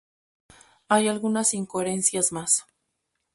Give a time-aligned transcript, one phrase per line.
[0.87, 2.65] Hay algunas incoherencias más.